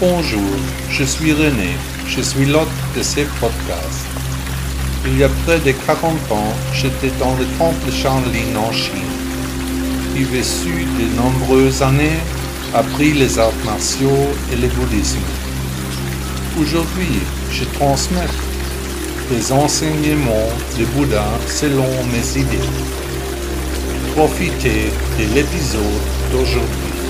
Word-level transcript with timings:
Bonjour, 0.00 0.40
je 0.88 1.04
suis 1.04 1.34
René, 1.34 1.76
je 2.08 2.22
suis 2.22 2.46
l'hôte 2.46 2.68
de 2.96 3.02
ces 3.02 3.24
podcasts. 3.38 4.06
Il 5.04 5.18
y 5.18 5.24
a 5.24 5.28
près 5.44 5.58
de 5.58 5.72
40 5.72 6.14
ans, 6.32 6.54
j'étais 6.72 7.10
dans 7.18 7.36
le 7.36 7.44
temple 7.58 7.92
Shaolin 7.92 8.56
en 8.56 8.72
Chine. 8.72 9.12
J'ai 10.16 10.24
vécu 10.24 10.86
de 10.98 11.16
nombreuses 11.20 11.82
années, 11.82 12.18
appris 12.72 13.12
les 13.12 13.38
arts 13.38 13.52
martiaux 13.66 14.30
et 14.50 14.56
le 14.56 14.68
bouddhisme. 14.68 15.18
Aujourd'hui, 16.58 17.20
je 17.52 17.64
transmets 17.64 18.34
les 19.30 19.52
enseignements 19.52 20.48
du 20.78 20.86
Bouddha 20.86 21.26
selon 21.46 21.88
mes 22.10 22.40
idées. 22.40 22.70
Profitez 24.16 24.92
de 25.18 25.34
l'épisode 25.34 26.00
d'aujourd'hui. 26.32 27.09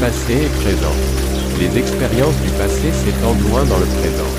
Passé 0.00 0.46
et 0.46 0.52
présent. 0.62 0.94
Les 1.58 1.76
expériences 1.76 2.38
du 2.46 2.50
passé 2.54 2.86
s'étendent 2.94 3.42
loin 3.50 3.64
dans 3.64 3.82
le 3.82 3.90
présent. 3.98 4.30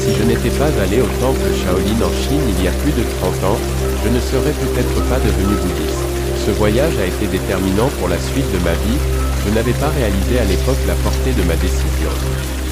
Si 0.00 0.16
je 0.16 0.24
n'étais 0.24 0.48
pas 0.56 0.72
allé 0.80 1.02
au 1.04 1.10
temple 1.20 1.44
Shaolin 1.60 2.00
en 2.00 2.08
Chine 2.24 2.40
il 2.48 2.64
y 2.64 2.68
a 2.68 2.72
plus 2.80 2.96
de 2.96 3.04
30 3.20 3.52
ans, 3.52 3.60
je 4.00 4.08
ne 4.08 4.18
serais 4.18 4.56
peut-être 4.56 4.96
pas 5.12 5.20
devenu 5.20 5.60
bouddhiste. 5.60 6.08
Ce 6.46 6.52
voyage 6.52 6.96
a 6.96 7.04
été 7.04 7.26
déterminant 7.26 7.92
pour 8.00 8.08
la 8.08 8.16
suite 8.16 8.48
de 8.48 8.64
ma 8.64 8.72
vie, 8.72 9.00
je 9.44 9.52
n'avais 9.52 9.76
pas 9.76 9.92
réalisé 9.92 10.40
à 10.40 10.48
l'époque 10.48 10.80
la 10.88 10.96
portée 11.04 11.36
de 11.36 11.44
ma 11.44 11.56
décision. 11.60 12.12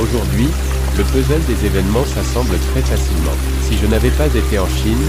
Aujourd'hui, 0.00 0.48
le 0.96 1.04
puzzle 1.04 1.44
des 1.44 1.66
événements 1.68 2.08
s'assemble 2.08 2.56
très 2.72 2.80
facilement. 2.80 3.36
Si 3.68 3.76
je 3.76 3.84
n'avais 3.84 4.14
pas 4.16 4.32
été 4.32 4.58
en 4.58 4.68
Chine, 4.80 5.04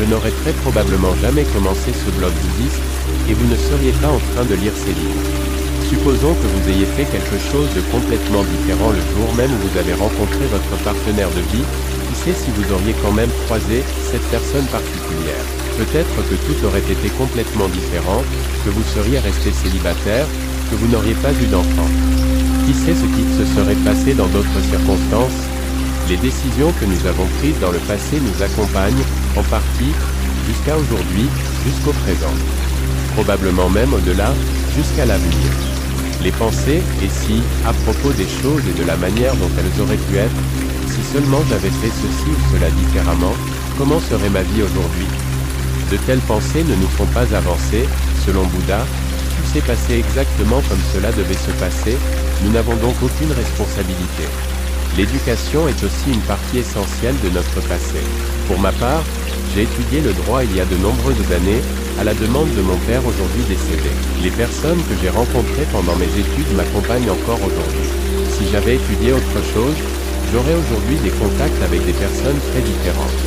je 0.00 0.10
n'aurais 0.10 0.34
très 0.42 0.52
probablement 0.66 1.14
jamais 1.22 1.46
commencé 1.54 1.94
ce 1.94 2.10
blog 2.18 2.34
bouddhiste, 2.34 2.82
et 3.30 3.34
vous 3.34 3.46
ne 3.46 3.54
seriez 3.54 3.94
pas 4.02 4.10
en 4.10 4.18
train 4.34 4.44
de 4.44 4.58
lire 4.58 4.74
ces 4.74 4.90
livres. 4.90 5.63
Supposons 5.88 6.34
que 6.34 6.48
vous 6.48 6.68
ayez 6.70 6.86
fait 6.86 7.04
quelque 7.04 7.38
chose 7.52 7.68
de 7.76 7.80
complètement 7.92 8.42
différent 8.42 8.90
le 8.90 9.04
jour 9.12 9.28
même 9.36 9.52
où 9.52 9.68
vous 9.68 9.78
avez 9.78 9.92
rencontré 9.92 10.46
votre 10.48 10.82
partenaire 10.82 11.30
de 11.30 11.44
vie, 11.52 11.64
qui 12.08 12.14
sait 12.16 12.32
si 12.32 12.50
vous 12.56 12.72
auriez 12.72 12.94
quand 13.02 13.12
même 13.12 13.30
croisé 13.44 13.84
cette 14.10 14.24
personne 14.30 14.64
particulière. 14.66 15.44
Peut-être 15.76 16.16
que 16.30 16.36
tout 16.46 16.66
aurait 16.66 16.86
été 16.88 17.08
complètement 17.18 17.68
différent, 17.68 18.22
que 18.64 18.70
vous 18.70 18.82
seriez 18.94 19.18
resté 19.18 19.52
célibataire, 19.52 20.26
que 20.70 20.76
vous 20.76 20.88
n'auriez 20.88 21.14
pas 21.20 21.32
eu 21.32 21.46
d'enfant. 21.46 21.90
Qui 22.64 22.72
sait 22.72 22.94
ce 22.94 23.04
qui 23.04 23.24
se 23.36 23.44
serait 23.54 23.82
passé 23.84 24.14
dans 24.14 24.28
d'autres 24.28 24.62
circonstances 24.70 25.40
Les 26.08 26.16
décisions 26.16 26.72
que 26.80 26.86
nous 26.86 27.06
avons 27.06 27.26
prises 27.40 27.60
dans 27.60 27.72
le 27.72 27.82
passé 27.84 28.20
nous 28.20 28.42
accompagnent, 28.42 29.04
en 29.36 29.42
partie, 29.42 29.92
jusqu'à 30.48 30.76
aujourd'hui, 30.78 31.28
jusqu'au 31.66 31.92
présent. 31.92 32.34
Probablement 33.14 33.68
même 33.68 33.92
au-delà, 33.92 34.32
jusqu'à 34.74 35.04
l'avenir. 35.04 35.73
Les 36.24 36.32
pensées, 36.32 36.80
et 37.02 37.08
si, 37.10 37.42
à 37.66 37.74
propos 37.84 38.10
des 38.14 38.26
choses 38.26 38.62
et 38.66 38.80
de 38.80 38.86
la 38.86 38.96
manière 38.96 39.36
dont 39.36 39.50
elles 39.58 39.82
auraient 39.82 40.00
pu 40.08 40.16
être, 40.16 40.40
si 40.88 41.02
seulement 41.12 41.44
j'avais 41.50 41.68
fait 41.68 41.92
ceci 41.92 42.30
ou 42.30 42.56
cela 42.56 42.70
différemment, 42.70 43.34
comment 43.76 44.00
serait 44.00 44.30
ma 44.30 44.40
vie 44.40 44.62
aujourd'hui? 44.62 45.06
De 45.92 45.98
telles 46.06 46.24
pensées 46.26 46.64
ne 46.64 46.76
nous 46.76 46.88
font 46.96 47.04
pas 47.12 47.28
avancer, 47.36 47.84
selon 48.24 48.44
Bouddha, 48.44 48.86
tout 49.36 49.52
s'est 49.52 49.66
passé 49.66 49.98
exactement 50.00 50.62
comme 50.66 50.80
cela 50.94 51.12
devait 51.12 51.34
se 51.34 51.50
passer, 51.60 51.98
nous 52.42 52.52
n'avons 52.52 52.76
donc 52.76 52.96
aucune 53.02 53.32
responsabilité. 53.32 54.24
L'éducation 54.96 55.68
est 55.68 55.84
aussi 55.84 56.08
une 56.08 56.24
partie 56.24 56.58
essentielle 56.58 57.20
de 57.22 57.28
notre 57.28 57.60
passé. 57.68 58.00
Pour 58.48 58.58
ma 58.58 58.72
part, 58.72 59.04
j'ai 59.54 59.64
étudié 59.64 60.00
le 60.00 60.14
droit 60.24 60.42
il 60.42 60.56
y 60.56 60.60
a 60.60 60.64
de 60.64 60.76
nombreuses 60.76 61.32
années, 61.36 61.60
à 61.98 62.04
la 62.04 62.14
demande 62.14 62.50
de 62.54 62.62
mon 62.62 62.76
père 62.88 63.04
aujourd'hui 63.06 63.44
décédé. 63.48 63.90
Les 64.22 64.30
personnes 64.30 64.82
que 64.88 64.96
j'ai 65.00 65.10
rencontrées 65.10 65.68
pendant 65.70 65.94
mes 65.96 66.10
études 66.10 66.52
m'accompagnent 66.56 67.10
encore 67.10 67.38
aujourd'hui. 67.38 67.88
Si 68.34 68.50
j'avais 68.50 68.76
étudié 68.76 69.12
autre 69.12 69.40
chose, 69.54 69.78
j'aurais 70.32 70.58
aujourd'hui 70.58 70.98
des 71.02 71.14
contacts 71.14 71.62
avec 71.62 71.84
des 71.86 71.94
personnes 71.94 72.40
très 72.50 72.62
différentes. 72.62 73.20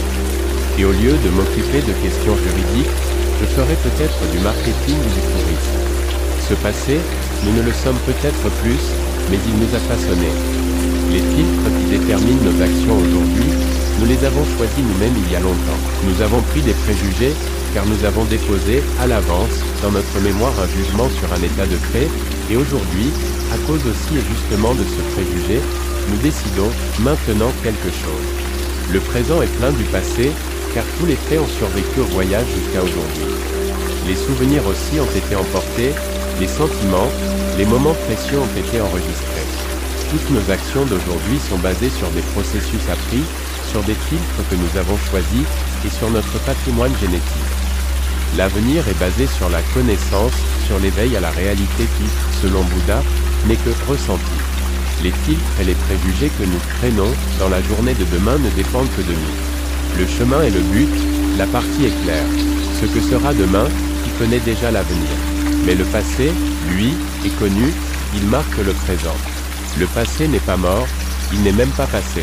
Et 0.77 0.85
au 0.85 0.91
lieu 0.91 1.15
de 1.15 1.29
m'occuper 1.31 1.81
de 1.81 1.95
questions 2.03 2.35
juridiques, 2.35 2.97
je 3.39 3.45
ferais 3.55 3.79
peut-être 3.81 4.19
du 4.31 4.39
marketing 4.39 4.99
ou 4.99 5.11
du 5.15 5.23
tourisme. 5.31 5.77
Ce 6.49 6.53
passé, 6.55 6.99
nous 7.45 7.53
ne 7.55 7.63
le 7.63 7.71
sommes 7.71 7.99
peut-être 8.05 8.45
plus, 8.61 8.83
mais 9.31 9.39
il 9.47 9.55
nous 9.57 9.71
a 9.75 9.81
façonnés. 9.87 10.35
Les 11.11 11.23
filtres 11.23 11.71
qui 11.79 11.85
déterminent 11.97 12.43
nos 12.43 12.61
actions 12.61 12.97
aujourd'hui, 12.99 13.49
nous 13.99 14.05
les 14.05 14.23
avons 14.25 14.43
choisis 14.57 14.83
nous-mêmes 14.83 15.15
il 15.25 15.31
y 15.31 15.35
a 15.35 15.39
longtemps. 15.39 15.81
Nous 16.05 16.21
avons 16.21 16.41
pris 16.41 16.61
des 16.61 16.73
préjugés, 16.73 17.33
car 17.77 17.85
nous 17.85 18.05
avons 18.05 18.25
déposé, 18.25 18.81
à 18.99 19.05
l'avance, 19.05 19.61
dans 19.83 19.91
notre 19.91 20.19
mémoire 20.21 20.53
un 20.59 20.65
jugement 20.65 21.07
sur 21.13 21.31
un 21.31 21.43
état 21.45 21.67
de 21.67 21.77
fait, 21.93 22.09
et 22.49 22.57
aujourd'hui, 22.57 23.13
à 23.53 23.57
cause 23.69 23.85
aussi 23.85 24.17
et 24.17 24.25
justement 24.33 24.73
de 24.73 24.81
ce 24.81 25.01
préjugé, 25.13 25.61
nous 26.09 26.17
décidons 26.17 26.71
maintenant 27.01 27.51
quelque 27.61 27.93
chose. 27.93 28.27
Le 28.91 28.99
présent 28.99 29.43
est 29.43 29.57
plein 29.61 29.69
du 29.69 29.83
passé, 29.93 30.31
car 30.73 30.83
tous 30.97 31.05
les 31.05 31.21
faits 31.29 31.39
ont 31.39 31.53
survécu 31.59 31.99
au 32.01 32.09
voyage 32.17 32.47
jusqu'à 32.49 32.81
aujourd'hui. 32.81 33.29
Les 34.07 34.15
souvenirs 34.15 34.65
aussi 34.65 34.97
ont 34.97 35.13
été 35.13 35.35
emportés, 35.35 35.93
les 36.39 36.47
sentiments, 36.49 37.13
les 37.59 37.65
moments 37.65 37.97
précieux 38.09 38.39
ont 38.39 38.57
été 38.57 38.81
enregistrés. 38.81 39.49
Toutes 40.09 40.31
nos 40.31 40.49
actions 40.49 40.85
d'aujourd'hui 40.89 41.37
sont 41.47 41.61
basées 41.61 41.93
sur 41.93 42.09
des 42.09 42.25
processus 42.33 42.81
appris, 42.89 43.21
sur 43.69 43.83
des 43.83 43.99
filtres 44.09 44.41
que 44.49 44.55
nous 44.55 44.79
avons 44.81 44.97
choisis 45.11 45.45
et 45.85 45.91
sur 45.93 46.09
notre 46.09 46.41
patrimoine 46.41 46.97
génétique. 46.97 47.56
L'avenir 48.37 48.87
est 48.87 48.99
basé 48.99 49.25
sur 49.25 49.49
la 49.49 49.63
connaissance, 49.73 50.31
sur 50.67 50.77
l'éveil 50.77 51.17
à 51.17 51.19
la 51.19 51.31
réalité 51.31 51.85
qui, 51.97 52.05
selon 52.39 52.61
Bouddha, 52.61 53.01
n'est 53.47 53.55
que 53.55 53.71
ressenti. 53.89 54.37
Les 55.03 55.09
filtres 55.09 55.59
et 55.59 55.63
les 55.63 55.73
préjugés 55.73 56.29
que 56.37 56.43
nous 56.43 56.59
traînons 56.77 57.11
dans 57.39 57.49
la 57.49 57.63
journée 57.63 57.95
de 57.95 58.05
demain 58.13 58.37
ne 58.37 58.49
dépendent 58.51 58.91
que 58.95 59.01
de 59.01 59.11
nous. 59.11 59.99
Le 59.99 60.05
chemin 60.05 60.43
et 60.43 60.51
le 60.51 60.59
but, 60.59 60.87
la 61.39 61.47
partie 61.47 61.85
est 61.85 62.03
claire. 62.03 62.27
Ce 62.79 62.85
que 62.85 63.01
sera 63.01 63.33
demain, 63.33 63.65
qui 64.03 64.11
connaît 64.19 64.45
déjà 64.45 64.69
l'avenir. 64.69 65.17
Mais 65.65 65.73
le 65.73 65.85
passé, 65.85 66.31
lui, 66.69 66.93
est 67.25 67.39
connu, 67.39 67.73
il 68.15 68.27
marque 68.27 68.57
le 68.57 68.73
présent. 68.73 69.17
Le 69.79 69.87
passé 69.87 70.27
n'est 70.27 70.45
pas 70.45 70.57
mort, 70.57 70.87
il 71.33 71.41
n'est 71.41 71.53
même 71.53 71.71
pas 71.71 71.87
passé. 71.87 72.21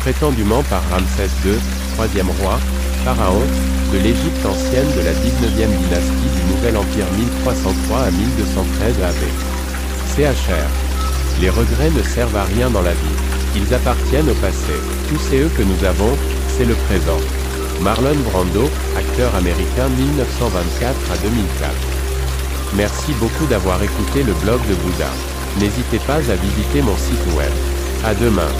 Prétendument 0.00 0.64
par 0.64 0.82
Ramsès 0.90 1.30
II, 1.44 1.54
troisième 1.94 2.30
roi, 2.42 2.58
pharaon, 3.06 3.46
de 3.92 3.98
l'Égypte 3.98 4.44
ancienne 4.44 4.90
de 4.96 5.02
la 5.06 5.12
19e 5.12 5.70
dynastie 5.78 6.30
du 6.34 6.42
Nouvel 6.50 6.76
Empire 6.76 7.06
1303 7.38 8.00
à 8.00 8.10
1213 8.10 9.00
AV. 9.00 9.22
CHR. 10.10 10.66
Les 11.40 11.48
regrets 11.48 11.90
ne 11.90 12.02
servent 12.02 12.34
à 12.34 12.42
rien 12.42 12.68
dans 12.68 12.82
la 12.82 12.90
vie. 12.90 13.18
Ils 13.54 13.72
appartiennent 13.72 14.28
au 14.28 14.34
passé. 14.34 14.74
Tous 15.08 15.20
ces 15.20 15.38
eux 15.38 15.50
que 15.56 15.62
nous 15.62 15.84
avons, 15.84 16.18
c'est 16.48 16.64
le 16.64 16.74
présent. 16.90 17.20
Marlon 17.80 18.18
Brando, 18.28 18.68
acteur 18.98 19.32
américain 19.36 19.86
1924 19.86 21.12
à 21.12 21.16
2004. 21.18 21.72
Merci 22.74 23.12
beaucoup 23.20 23.46
d'avoir 23.46 23.80
écouté 23.84 24.24
le 24.24 24.34
blog 24.42 24.58
de 24.68 24.74
Bouddha. 24.82 25.12
N'hésitez 25.60 26.00
pas 26.08 26.18
à 26.26 26.34
visiter 26.34 26.82
mon 26.82 26.96
site 26.96 27.36
web. 27.38 27.52
À 28.04 28.14
demain. 28.16 28.50